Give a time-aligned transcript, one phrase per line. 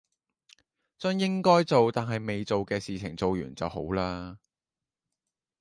[0.97, 4.39] 將應該做但係未做嘅事情做完就好啦